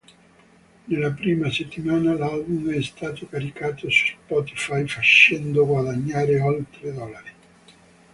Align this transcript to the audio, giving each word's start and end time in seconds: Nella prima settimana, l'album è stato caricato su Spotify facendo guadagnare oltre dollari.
Nella 0.85 1.11
prima 1.11 1.51
settimana, 1.51 2.15
l'album 2.15 2.71
è 2.71 2.81
stato 2.81 3.27
caricato 3.29 3.87
su 3.91 4.15
Spotify 4.23 4.87
facendo 4.87 5.63
guadagnare 5.67 6.39
oltre 6.39 6.91
dollari. 6.91 7.29